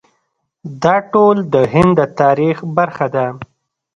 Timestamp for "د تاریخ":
1.99-2.57